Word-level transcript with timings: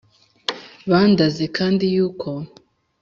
bandaze 0.89 1.43
kandi 1.57 1.83
yuko 1.95 2.29